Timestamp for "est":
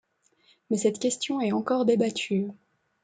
1.41-1.51